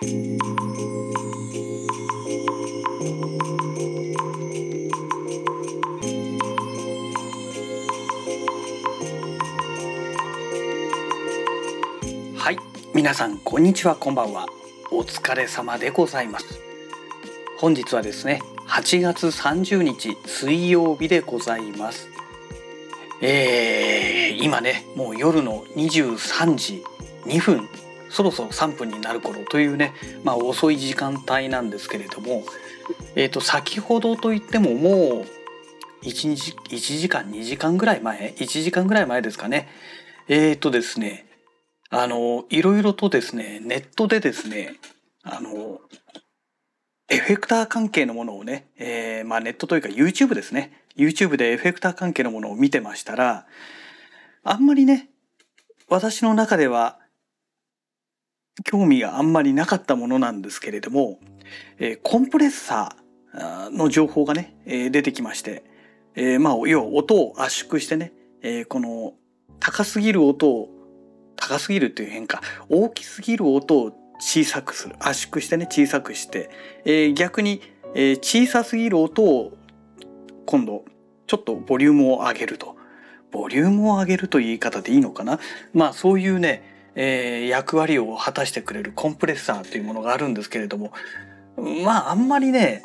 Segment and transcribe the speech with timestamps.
[0.00, 0.04] は
[12.52, 12.58] い
[12.94, 14.46] 皆さんこんにちはこんばんは。
[14.92, 16.60] お疲れ様でございます。
[17.58, 22.08] 本日はですね8月30日水曜日でございます。
[23.20, 26.84] えー、今ねもう夜の23時
[27.24, 27.68] 2分
[28.10, 29.92] そろそろ3分になる頃というね、
[30.24, 32.44] まあ、遅い時間帯なんですけれども、
[33.14, 35.26] えー、と先ほどといってももう
[36.02, 39.68] 1, 時1時間2時間ぐらい前1時間ぐらい前ですかね。
[40.28, 41.26] えっ、ー、とですね
[41.90, 44.76] あのいろいろとですねネットでですね
[45.22, 45.80] あの
[47.08, 50.84] エフェクター関係のものをね、えー、まあネットというか YouTube ですね。
[50.96, 53.46] YouTube でエフェクター関係のものを見てましたら
[54.42, 55.08] あんまりね
[55.88, 56.98] 私の中では
[58.64, 61.18] 興味があんまりなかったものなんですけれども、
[61.78, 65.64] えー、コンプレッサーの情報がね、えー、出てきまして、
[66.14, 69.14] えー、まあ要は音を圧縮してね、えー、この
[69.60, 70.70] 高すぎる音を
[71.36, 76.50] 高すぎるっていう変化大きすぎる音を小さくする圧縮してね小さくして、
[76.84, 77.60] えー、逆に、
[77.94, 79.52] えー、小さすぎる音を
[80.46, 80.84] 今度
[81.26, 82.76] ちょっとボリュームを上げると。
[83.30, 85.38] ボリュームを上げるという言い方でいいのかな？
[85.74, 90.92] まあそういうねえー、役割を果たしてくれるコンプレッサーというものがあるんですけれども
[91.84, 92.82] まああんまりね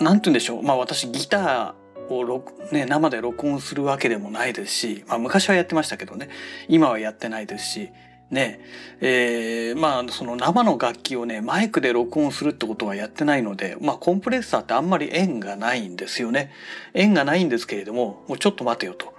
[0.00, 0.62] 何て言うんでしょう。
[0.62, 6.30] まあ私ギターをね、生で録音するわけでもないですし、まあ、昔はやってましたけどね。
[6.68, 7.90] 今はやってないですし
[8.30, 8.60] ね。
[9.00, 16.52] えー、まあその生の楽器をねマイクで録音するってことはやってないのでまあコンプレッサーってあんまり縁がないんですよね。
[16.94, 19.14] 縁がないんですけれどももうちょっと待てよと。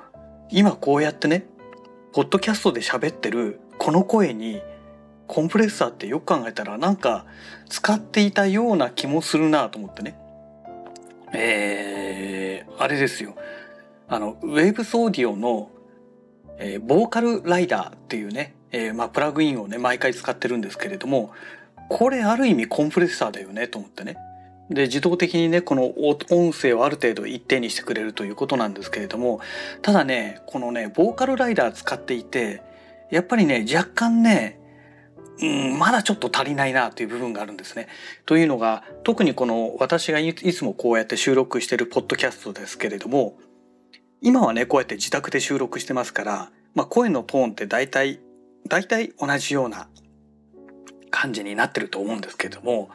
[0.50, 1.46] 今こうやってね
[2.12, 4.62] ポッドキャストで喋ってるこの声に
[5.28, 7.26] コンプレッサーってよく考えたらなんか
[7.70, 10.20] 使っていたような気もするなと思ってね。
[11.34, 13.36] えー、あれですよ。
[14.08, 15.70] あの、ウェーブスオーディオの、
[16.58, 21.32] えー、ボーカルライダーっていうね、えー、まあ、プラグインをね、毎回使ってるんですけれども、
[21.90, 24.18] これある意味コンプレッサーだよねと思ってね。
[24.70, 29.42] で自動的にねこの音声をある程度一定にしてくれるということなんですけれども
[29.82, 32.62] ただねこのねボーカルライダー使っていて
[33.10, 34.60] やっぱりね若干ね
[35.42, 37.88] うん、まだちょっと足りないなという部分があるんですね。
[38.26, 43.38] というのが特にこの私がいつもこうやって収録してるポッドキャストですけれども
[44.22, 48.20] 今はねこうやって自宅で収録してますから、まあ、声のトーンって大体
[48.68, 49.88] 大体同じような
[51.10, 52.90] 感じになってると思うんですけれども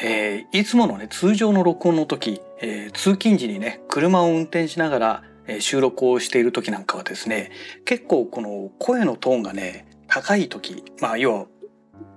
[0.00, 7.50] えー、いつものね、通常の録音の時、えー、通勤時にね、車を運転しながら、え、収録をしている時なんかはですね、
[7.84, 11.46] 結構この声のトーンがね、高い時、まあ要は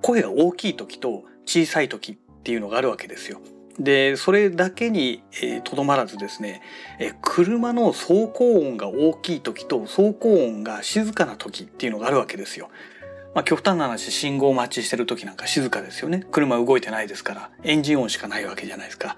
[0.02, 3.40] 声が大きい時と小さい時っていうのがあるわけですよ。
[3.80, 5.24] で、それだけに
[5.64, 6.62] とど、まらずですね、
[7.00, 12.70] えー、車の走行音が大きい時と走行音が静かな時っていうのがあるわけですよ。
[13.36, 19.18] まあ、極端な話信号待ちしてる時なんか静かですよね車動いてないですからエンジン音しかないわけじゃないですか。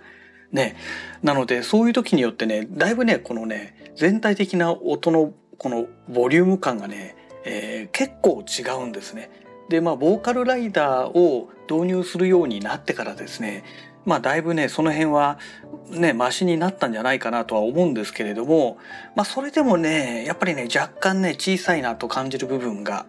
[0.51, 0.75] ね、
[1.23, 9.31] なのでそういう時によってねだいぶねこのね全体的な音のこのボリューム感がね、えー、結構違うんですね。
[9.69, 13.63] でまあボーカルライダーを導入するようになってからですね
[14.03, 15.39] まあだいぶねその辺は
[15.89, 18.77] ねマシになったんじゃないかなとは思うんですけれども
[19.15, 23.05] まあそれでもねやっぱりね若干ね小さいなと感じる部分が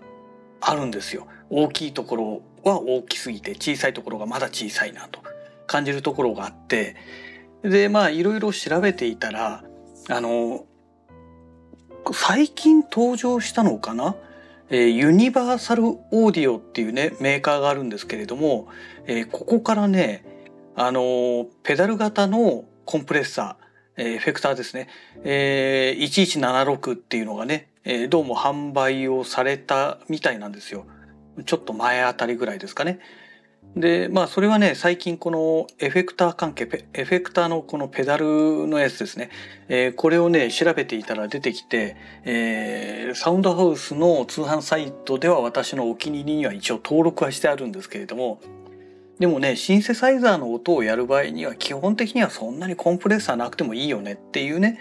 [0.63, 1.27] あるんですよ。
[1.51, 5.21] 大きいところは大きすぎて小さいところがまだ小さいなと
[5.67, 6.97] 感じるところがあって。
[7.63, 9.65] でまあいろいろ調べていたら
[10.09, 10.67] あの
[12.13, 14.17] 最近登場したのかな、
[14.69, 18.67] えー、ユニバーサルオーディオっていうねメーカーがあるんですけれども、
[19.07, 20.25] えー、ここからね
[20.75, 24.89] あのペダル型のコンプレッサー、え、エフェクターですね、
[25.23, 30.87] えー、1176っていうのがねえー、どうも販売をされたみたいなんですよ。
[31.45, 33.01] ちょっと前あたりぐらいですかね。
[33.75, 39.31] で、まあそれはね、最近このエフェクター関係、エフェクターのこのペダルのやつですね。
[39.69, 48.41] えー、これをね、調べていたら出てきて、えー、サウンドハウスの通販サイトでは私のお気に入りには一応登録はしてあるんですけれども、
[49.19, 54.79] でもね、シンセサイザーの音をやる場合には基本的にはそんなにコンプレッサーなくてもいいよねっていうね、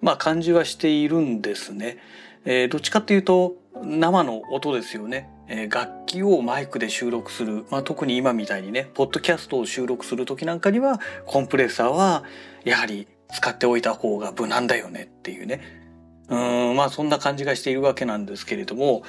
[0.00, 1.98] まあ感じはしているんですね。
[2.44, 12.24] えー、どっちかっていうと生の音ですよね、えー、楽器をマイクで収録する、まあ、特に今みたいにねポッドキャストを収録する時なんかにはコンプレッサーは
[12.64, 15.80] やはり使っておいた方が無難だよねっていうね。
[16.28, 19.02] うんまあそんな感じがしているわけなんですけれども、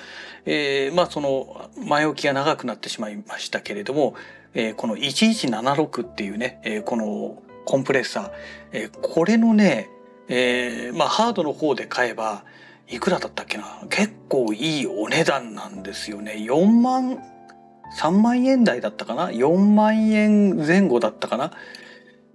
[0.45, 4.15] えー、まあその前置きが長くなってしまいましたけれども、
[4.55, 8.31] えー、この1176っていうね、えー、このコンプレッサー、
[8.71, 9.87] えー、これのね、
[10.29, 12.43] えー、まあハードの方で買えば
[12.91, 13.65] いくらだったっけな？
[13.89, 17.19] 結構いいお値段なんですよね4万
[17.97, 21.51] 3万円台だったかな？4万円前後だったかな？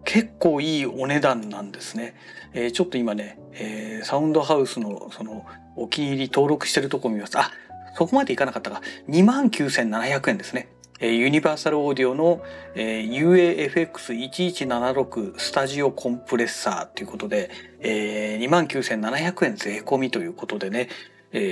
[0.05, 2.14] 結構いいお値段なんですね。
[2.53, 5.44] えー、ちょっと今ね、えー、サウンドハウスのその
[5.75, 7.37] お気に入り登録してるとこ見ます。
[7.38, 7.50] あ、
[7.97, 8.82] そこまでいかなかったか。
[9.08, 10.69] 29,700円ですね。
[11.00, 12.40] ユニバーサルオーディオの、
[12.75, 17.50] UAFX1176 スタジオコンプレッサーということで、
[17.82, 20.88] 29,700円税込みということでね、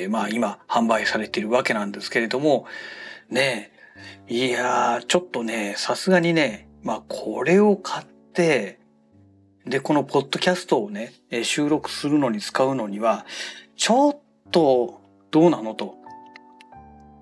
[0.08, 2.64] まあ今販売されているわけなんですけれども、
[3.28, 3.70] ね
[4.28, 8.78] いやー、ちょっとね、さすがにね、まあこれを買って、
[9.66, 11.12] で、このポッドキャストをね、
[11.42, 13.26] 収録するのに使うのには、
[13.76, 14.18] ちょっ
[14.50, 16.02] とどうなのと。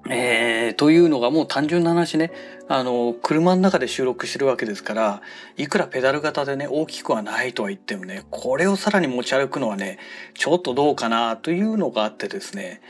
[0.08, 2.32] えー、というのがもう単純な話ね、
[2.69, 5.22] あの、車の中で収録してるわけですから、
[5.56, 9.99] いくらペダル型でね、大きくはないとは言ってもね、これをさらに持ち歩くのはね、
[10.34, 12.81] ちょっとどうかなというのがあってですね、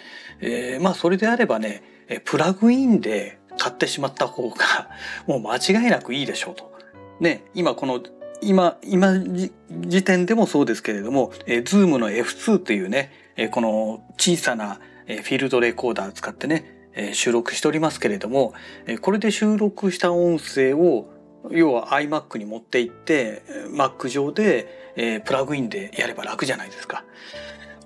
[0.40, 1.82] えー、まあそれであればね、
[2.24, 4.56] プラグインで買ってしまった方が、
[5.26, 6.72] もう間違いなくいいでしょうと。
[7.20, 8.02] ね、今この
[8.40, 9.18] 今、今
[9.70, 18.54] 時点でもそうですけれども、えー、Zoom の F2 というね、えー、この小さな、フィールドレコーダーを使ってね、え、収録しておりますけれども、
[18.86, 21.08] え、これで収録した音声を
[21.50, 27.04] 要は iMac に持っていって Mac 上で、え、プラグインでやれば楽じゃないですか。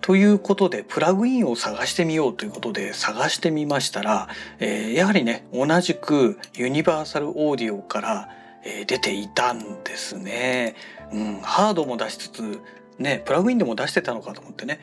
[0.00, 4.28] ということでプラグインを探してみようということで探してみましたら、
[4.60, 8.28] え、やはりね同じくユニバーサルオーディオから
[8.66, 10.74] え出ていたんですね。
[11.12, 12.60] うん、ハードも出しつつ、
[12.98, 14.80] ね、プラグインでも出してたのかと思ってね。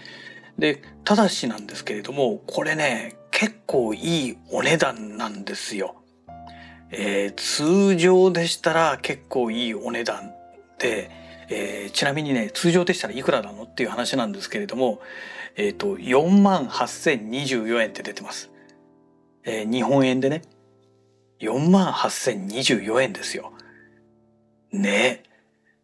[0.57, 5.95] で、ただしなんですけれども、これね、結構いいお値段なんですよ。
[6.91, 10.31] えー、通常でしたら結構いいお値段
[10.77, 11.09] で、
[11.49, 15.01] えー、ちなみにね、通常でしたらいくらなのっていう話なんですけれども、
[15.55, 18.51] えっ、ー、と、48,024円って出てます。
[19.43, 20.43] えー、日本円でね、
[21.41, 23.51] 48,024円ですよ。
[24.71, 25.23] ね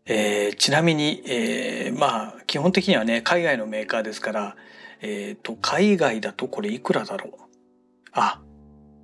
[0.05, 4.55] えー、ちなみに、えー、まあ基本的にはね海外のメーカーですから、
[5.01, 7.33] えーと、海外だとこれいくらだろう？
[8.11, 8.41] あ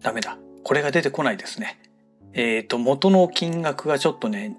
[0.01, 1.79] ダメだこれが出てこないですね。
[2.33, 4.57] えっ、ー、と元の金額がちょっとね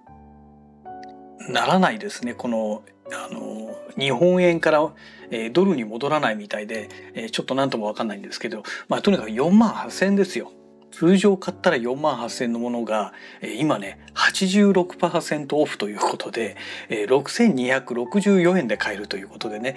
[1.48, 4.92] ならないですねこのあの日本円から、
[5.30, 10.52] えー、ドルに戻らないみたいで、えー、ちょっと何ともわかんないんですけど、まあ、とにかく4万8,000円ですよ。
[10.92, 13.12] 通常買ったら4万8000円のものが、
[13.58, 16.56] 今ね86%オフということで、
[16.88, 19.76] え6264円で買えるということでね、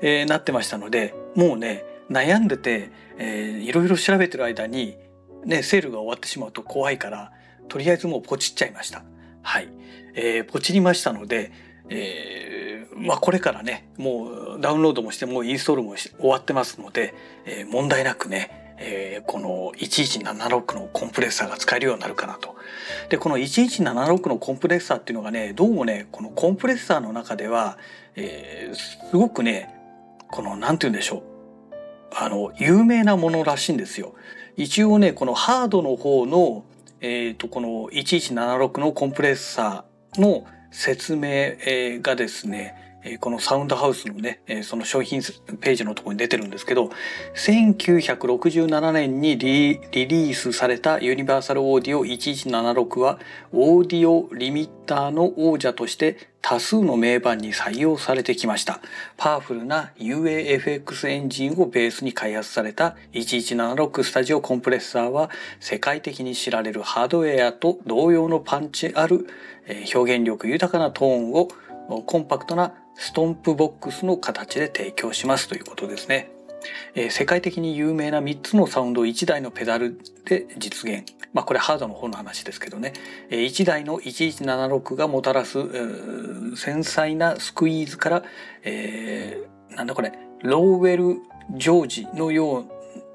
[0.00, 4.96] えー、なってましたのでもうね悩んでて、えー、いろいろ調べてる間に、
[5.44, 7.32] ね、セールが終わってしまうと怖いから
[7.68, 9.04] とりあえずもうポチっちゃいました。
[9.42, 9.68] はい、
[10.14, 11.52] えー、ポチりましたので、
[11.88, 17.14] えー、まあこれからねもうダウンロードもしてもうインストールも終わってますので、
[17.46, 22.56] えー、問題なくねえー、この1176のコンプレッサーが使えるようになるかなと。
[23.10, 27.78] でこの1176のコンプレッサーっていうのがねどうもねこのコンプレッサーの中では、
[28.16, 29.74] えー、すごくね
[30.30, 31.22] この何て言うんでしょう
[32.16, 34.14] あの有名なものらしいんですよ。
[34.56, 36.64] 一応ねこのハードの方の、
[37.00, 46.90] えーと、この1176のコンプレッサーの説明がですねえこのサウンドハウスのね、えその商品ページのところに出てるんですけど、
[47.34, 53.18] 1967年にリリースされたユニバーサルオーディオ1176は、
[53.52, 58.80] オーディオリミッターの王者として多数の名盤に採用されてきました。
[59.16, 69.26] パワフルな UAFX エンジンをベースに開発された1176スタジオコンプレッサーは、世界的に知られるハードウェアと同様のパンチある
[69.94, 71.48] 表現力豊かなトーンを
[72.06, 76.30] コンパクトなストンプボックスの形で提供しますということですね。
[76.94, 81.04] えー、世界的に有名な3つのサウンドを1台のペダルで実現。
[81.32, 82.92] まあこれハードの方の話ですけどね。
[83.30, 88.22] えー、1台の1176がもたらす、えー、繊細なスクイーズから、
[88.64, 91.22] えー、なんだこれ、ローウェル・
[91.56, 92.66] ジョージのよ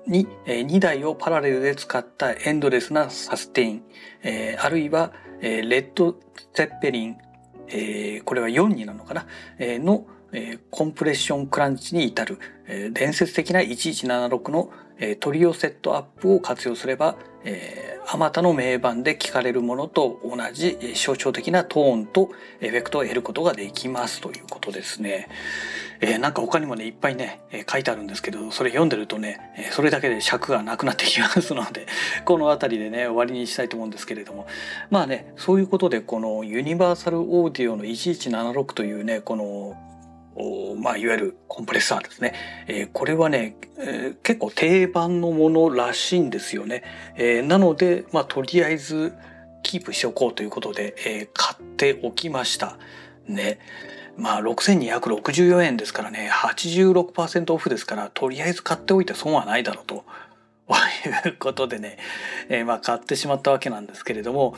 [0.08, 3.84] うに、えー、2台をパラレルで使ったエンドレスなサステイン、
[4.24, 6.15] えー、あるいは、えー、レッド・
[6.55, 7.18] ツェッペリン
[7.69, 17.15] えー、これは4になるのかな、えー、のえー、コンプレッションクランチに至る、えー、伝説的な1176の、えー、トリオセットアップを活用すれば、
[18.08, 22.30] あまたの名盤で聞かれるものと同じ象徴的なトーンと
[22.62, 25.28] エフェクトを得ることができますということですね。
[26.02, 29.40] えー、なんか他にもねいっぱいね、書いてあるんですけどそれ読んでるとね、
[29.72, 31.88] それだけで尺がなくなってきますので
[32.25, 34.46] この辺りでね終わりにしたいと思うんですけれども
[34.90, 39.78] まあねそういうことでこのユニバーサルオーディオの1176というねこの
[40.82, 42.34] まあ、いわゆるコンプレッサーですね。
[42.68, 46.84] えー、これはね、えー、結構定番のものらしいんですよね。
[47.15, 49.13] えー、なので、まあ、とりあえず
[49.63, 52.77] キープしておこうということで、え買っておきました。
[53.27, 53.60] ね。
[54.18, 60.06] まあ6264円ですからね86%オフですからとりあえず買っておいて損はないだろうと。
[61.24, 61.98] ということでね、
[62.50, 64.55] えー、まあ買ってしまったわけなんですけれども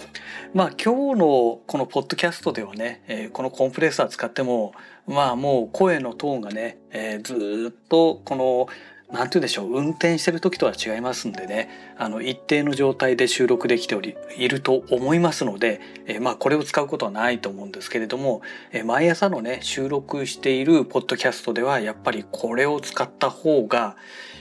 [0.53, 4.73] まあ今日のこのポッドキャストではね、えー、このコンプレッサー使っても
[5.07, 8.67] まあもう声のトーンがね、えー、ずっとこの
[9.11, 18.41] なんて言うでしょう運転してる時とは違いますんでねあの一定の状態で収録できておりいると思いますので、えまあこれを使うことはないと思うんですけれども、
[18.73, 23.95] え毎朝のね収録しているポッドキャストではやっぱりこれを使った方が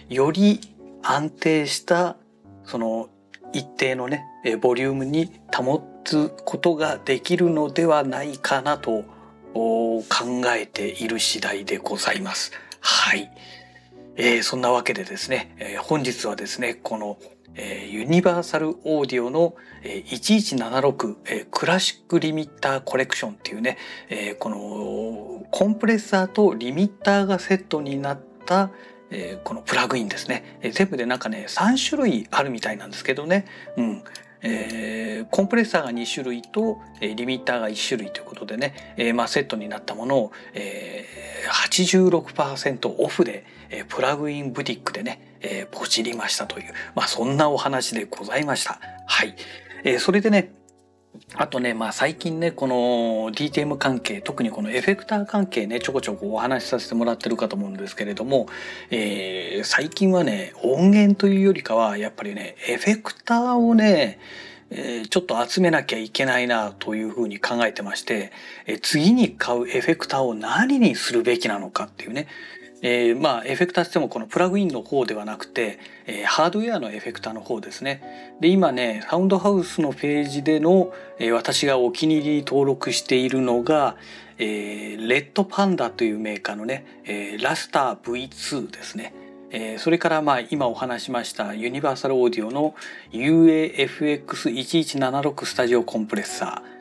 [0.09, 0.61] より
[1.09, 2.17] 安定した
[2.65, 3.09] その
[3.53, 4.25] 一定のね
[4.61, 9.05] ボリュームに保つことができるのではないかなと
[9.55, 10.05] 考
[10.55, 12.53] えている次第でございます。
[12.81, 13.31] はい。
[14.17, 17.19] えー、そんなわけでですね、えー、本日はですねこの、
[17.55, 23.77] えー、ユニバーサルオーディオの、え、1176、え、クラシックリミッターコレクションっていうね、
[24.09, 28.71] え、このコンプレッサーとリミッターがセットになった、
[29.11, 33.47] えー、このプラグインですね、えー、全部でなんかね3種類あるみたいなんですけどね、
[33.77, 34.05] うん。
[34.43, 48.79] えー、コンプレッサーが2種類と、えー、リミッターが1種類ということでね、えーまあ、セットになったものを、えー、86%オフで、えー、プラグインブティックでね、えー、ポチりましたという、まあ、そんなお話でございました。
[49.07, 49.35] はい。
[49.85, 50.53] えー、それでね、
[51.35, 52.75] あとね、まあ最近ね、この
[53.33, 58.47] DTM 関係、特にこのエフェクター関係ね、ちょこちょこお話しさせてもらってるかと思うんですけれども、
[58.91, 64.21] えー、最近はね、音源というよりかは、やっぱりね、エフェクターをね、
[64.71, 68.33] えー、ちょっと集めなきゃいけないなというふうに考えてまして、
[68.67, 72.29] えー、次に買うエフェクターを何にするべきなのかっていうね、
[72.83, 78.37] えー、まあエフェクターってもこのプラグインの方ではなくて、えー、ハードウェアのエフェクターの方ですね。
[78.41, 83.97] で今ねサウンドハウスのページでの、えー、私がお気に入り登録しているのが、
[84.39, 89.15] えー、レッドパンダというメーカーのね、えー、ラスター V2 ですね。
[89.51, 92.75] えー、それからまあ今お話しましたユニバーサルオーディオの
[93.13, 96.76] UAFX1176 スタジオコンプレッサー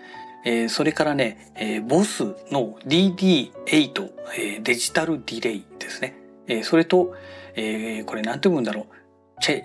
[0.45, 6.15] えー、それからね、えー、ボスの DD8、えー、デジタルディレイですね。
[6.47, 7.15] えー、それと、
[7.55, 9.41] えー、これなんて読むんだろう。
[9.41, 9.63] チェ、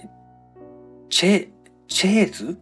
[1.11, 1.49] チェ、
[1.87, 2.59] チェーズ？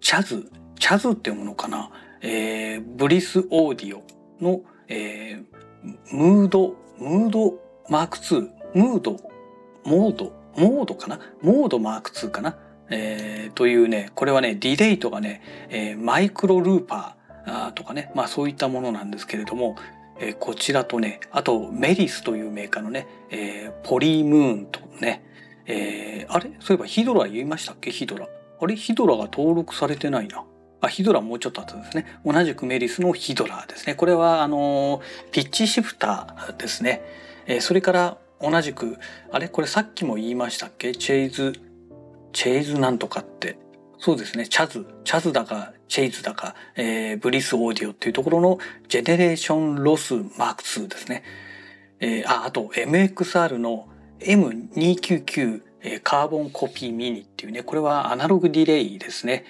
[0.00, 0.50] チャズ？
[0.78, 1.90] チャズって読むのかな？
[2.20, 4.02] えー、ブリスオーディオ
[4.42, 7.54] の、えー、ムード、ムード
[7.88, 9.16] マーク2、ムード、
[9.84, 11.20] モード、モードかな？
[11.42, 12.58] モードマーク2かな？
[12.90, 19.76] えー、というねこれはねディレイとかね、えー、マイクロルーパーとかねまあそういったものなんですけれども、
[20.18, 25.24] えー、こちらとねあとメリスというメーカーのね、えー、ポリムーンとね、
[25.66, 26.52] えー、あれ？
[26.60, 27.90] そういえばヒドラ言いましたっけ？
[27.90, 28.28] ヒドラ
[28.60, 28.76] あれ？
[28.76, 30.44] ヒドラが登録されてないな。
[30.80, 32.20] あヒドラもうちょっと後ですね。
[32.26, 33.94] 同じくメリスのヒドラですね。
[33.94, 35.00] これはあの
[35.32, 37.00] ピッチシフターですね。
[37.46, 38.98] えー、それから同じく
[39.32, 39.48] あれ？
[39.48, 40.94] これさっきも言いましたっけ？
[40.94, 41.54] チェイズ
[42.34, 43.56] チェイズなんとかって、
[43.98, 51.22] そうですね、チャズ、チャズだか、チェイズだか、えー、ブリスオーディオっていうところのジェネレーションロスマーク2ですね。
[52.00, 53.88] えー、あ、あと MXR の
[54.20, 59.44] M299、え、カーボンコピーミニっていうね、これはアナログディレイですね。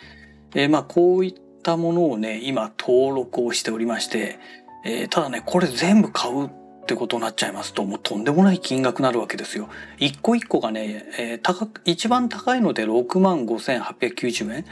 [0.54, 4.38] えー、まあこういったものをね、今登録をしておりまして、
[4.84, 6.50] えー、ただね、これ全部買う
[6.84, 9.70] ってことになっちゃいますともうとんでもない金額になるわけですよ。
[9.98, 14.64] 一個一個がね、えー、高一番高いので6万5890円、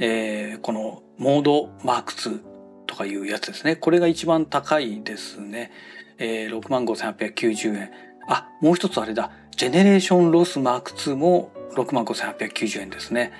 [0.00, 2.40] えー、このモードマーク2
[2.86, 5.70] とかいうやつですねこれが一番高いですね、
[6.18, 7.90] えー、6万5890円
[8.26, 13.32] あもう一つあれだジェネレーションロスマーク2も6万5890円ですね。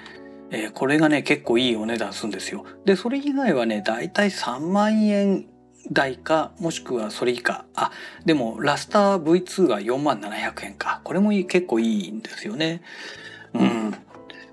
[0.52, 2.64] え、これがね結構いいお値段するんですよ。
[2.84, 5.46] でそれ以外はねだいたい3万円
[5.90, 7.64] 台かもしくはそれ以下。
[7.74, 7.90] あ
[8.24, 11.00] でもラスター V2 が4万700円か。
[11.04, 12.82] これも結構いいんですよね。
[13.54, 13.94] うん。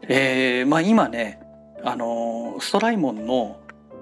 [0.03, 1.41] えー、まあ今ね
[1.83, 3.59] あのストライモンの、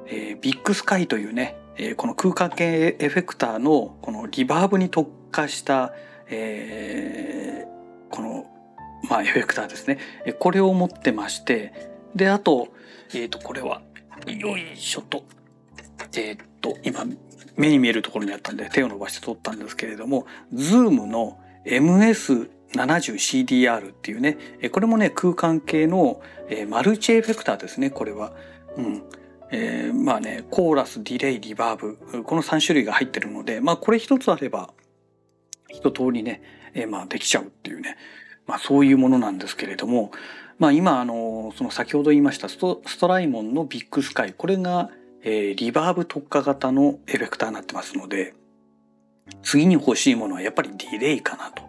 [0.07, 5.93] えー、ビッグスカイというね、えー、この空間系エフェクターのこのリバーブに特化した、
[6.29, 8.45] えー、この、
[9.09, 9.99] まあ、エフェクターですね。
[10.39, 11.95] これを持ってまして。
[12.15, 12.69] であと,、
[13.09, 13.81] えー、とこれは
[14.25, 15.25] よいしょと
[16.15, 17.05] えっ、と今
[17.55, 24.37] 目に見えるところにあったんで手を伸ばして撮ったんですけれども Zoom の MS70CDR っていうね
[24.71, 28.33] これもね空間系のえマルチエフェクターですねこれは。
[28.77, 29.03] うん
[29.51, 34.73] えー、まあねコーラスディレイリバーブこの3種類が入ってるのでまあこれ一つあれば
[35.69, 36.41] 一通りね、
[36.73, 37.95] えー、まあできちゃうっていうね
[38.47, 40.11] まあそういうものなんですけれども
[40.57, 44.89] まあ今あのその先ほど言いましたストストライモンのビッグスカイこれが、
[45.25, 48.35] えー、リバーブ特化型のエフェクターになってますので
[49.41, 51.63] 次に欲しいものはやっぱりディレイかなと。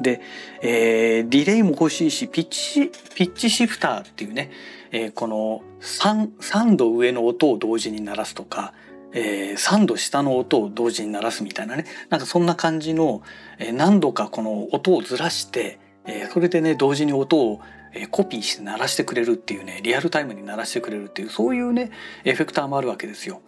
[0.00, 0.20] で、
[0.62, 4.50] えー、ディレイも欲しいしピッチピッチシフターっていうね、
[4.92, 8.72] えー、この 3, 3度上の音を同時に鳴らすとか、
[9.12, 13.22] えー、3度下の音を同時に鳴らすみたいなねなんかそんな感じの、
[13.58, 17.60] えー、何度かこの音をずらして、えー、それでね同時に音を
[17.92, 21.90] えコピーして鳴らしてくれるっていうねリアルタイムに鳴らしてくれるっていうそういうね
[22.24, 23.40] エフェクターもあるわけですよ。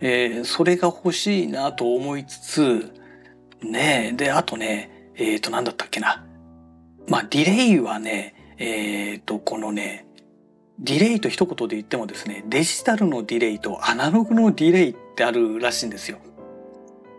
[0.00, 2.92] えー、それが欲しいなと思いつつ
[3.62, 6.24] ねであとねえっ、ー、と何だったっけな
[7.08, 10.06] まあディレイはねえっ、ー、とこのね
[10.78, 16.18] ディレイと一言で言ってもですねデジタルのディレイとアナログのディレイってあるらしいんですよ。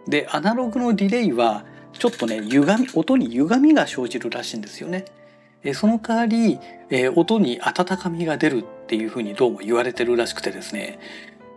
[0.07, 5.05] でアナログのディレイはちょっとね歪み音に歪みが生じるらしいんですよね。
[5.63, 10.99] えその代わり、え音に温かみが出るっていうふうにどうも言われてるらしくてですね。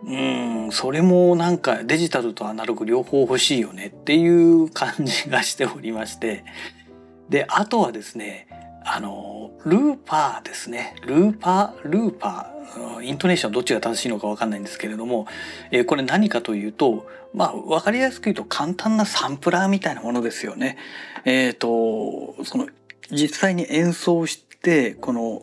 [0.04, 6.44] うんそれもなんかデジタルとアナログ両方欲しいよねっていう感じがしておりまして。
[7.28, 8.46] であとはですね
[8.84, 10.94] あのルーパーですね。
[11.04, 12.56] ルーパールーパー。
[13.02, 15.26] イントネーションどっちが正しいのか分かんないんですけれども、
[15.70, 20.76] えこれ何かというとまあ分かりやすく言うと簡単なサンプラーみたいなものですよね。
[21.24, 22.68] えっ、ー、とその
[23.10, 25.42] 実際に演奏してこの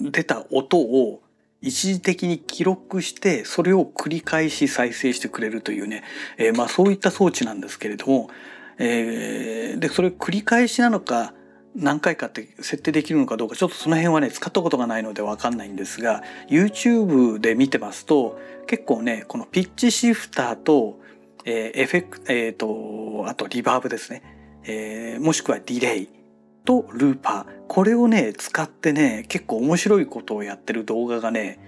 [0.00, 1.22] 出た音を
[1.60, 6.02] 一時的に記録してそれを繰り返し再生してくれるというね、
[6.36, 8.30] えー、まあそういった装置なんですけれども、
[8.78, 11.34] えー、でそれ繰り返しなのか
[11.74, 21.00] 何回かって設定できるのかどうかちょっとその辺はね使ったことがないので分かんないんですが YouTube で見てますと結構ねこのピッチシフターと、
[21.44, 24.22] えー、エフェクえーとあとリバーブですね、
[24.64, 26.21] えー、もしくはディレイ。
[26.64, 31.58] とルーパーこれをね使ってね結構面白いことをやってる動画がね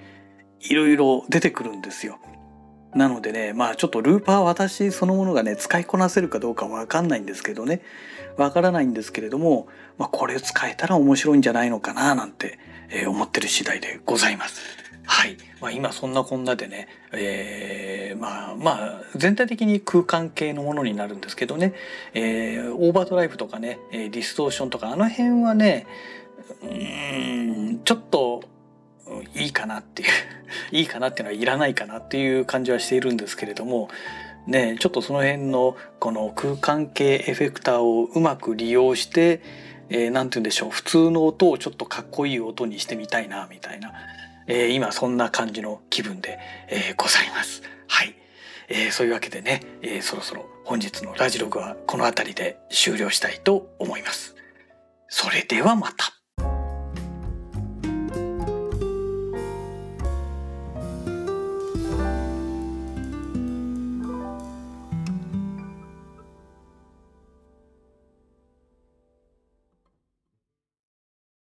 [0.61, 2.18] いろいろ出てくるんですよ。
[2.94, 7.83] なのでねまあちょっとルーパー私そのものがね使いこなせるかどうかわかんないんですけどね
[8.37, 12.59] わからないんですけれども、まあ、これ使えたら面白いんじゃないのかななんて、
[13.07, 14.83] 思ってる次第でございます。
[15.06, 15.36] はい。
[15.60, 21.74] まあ、今そんなこんなでね、えー、まあまあ全体的に空間系のものになるんですけどね、
[22.14, 25.86] えー、オーバードライブとかね、ディストーションとかあの辺はね、
[26.62, 28.42] うん、ちょっと
[29.34, 30.08] いいかなっていう
[30.72, 33.88] いいかなっていうのはいらないかなっていう感じはしているんですけれども、
[34.46, 39.40] ね、ちょっとその辺のこの空間系エフェクターをうまく利用して、
[39.88, 43.92] えー、て言うんでしょう、普通の音をちょっとかっこいい音にしてみたいな、みたいな。
[44.46, 47.62] えー、今そんな感じの気分で、えー、ございます。
[47.88, 48.14] はい。
[48.68, 54.35] えー、そういうわけでね、え、そろそろ本日のラジログはこの辺りで終了したいと思います。
[55.09, 56.23] それではまた。